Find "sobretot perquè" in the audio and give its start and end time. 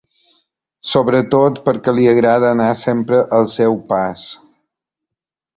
0.91-1.93